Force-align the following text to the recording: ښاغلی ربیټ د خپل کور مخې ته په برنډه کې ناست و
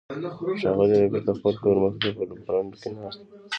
ښاغلی 0.61 0.95
ربیټ 1.03 1.23
د 1.27 1.29
خپل 1.37 1.53
کور 1.63 1.75
مخې 1.83 1.97
ته 2.03 2.09
په 2.17 2.23
برنډه 2.45 2.75
کې 2.81 2.89
ناست 2.95 3.19
و 3.21 3.23